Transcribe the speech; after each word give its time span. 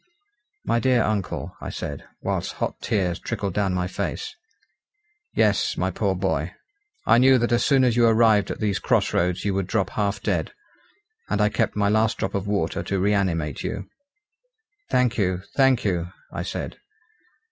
"My 0.65 0.79
dear 0.79 1.03
uncle," 1.03 1.55
I 1.61 1.69
said, 1.69 2.05
whilst 2.23 2.53
hot 2.53 2.81
tears 2.81 3.19
trickled 3.19 3.53
down 3.53 3.75
my 3.75 3.85
face. 3.87 4.33
"Yes, 5.35 5.77
my 5.77 5.91
poor 5.91 6.15
boy, 6.15 6.55
I 7.05 7.19
knew 7.19 7.37
that 7.37 7.51
as 7.51 7.63
soon 7.63 7.83
as 7.83 7.95
you 7.95 8.07
arrived 8.07 8.49
at 8.49 8.59
these 8.59 8.79
cross 8.79 9.13
roads 9.13 9.45
you 9.45 9.53
would 9.53 9.67
drop 9.67 9.91
half 9.91 10.19
dead, 10.19 10.53
and 11.29 11.39
I 11.39 11.49
kept 11.49 11.75
my 11.75 11.87
last 11.87 12.17
drop 12.17 12.33
of 12.33 12.47
water 12.47 12.81
to 12.81 12.97
reanimate 12.99 13.61
you." 13.61 13.89
"Thank 14.89 15.19
you, 15.19 15.43
thank 15.55 15.85
you," 15.85 16.07
I 16.33 16.41
said. 16.41 16.77